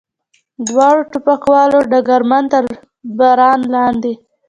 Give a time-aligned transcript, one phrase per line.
[0.67, 2.63] دواړو ټوپکوالو ډګرمن تر
[3.17, 4.13] باران لاندې.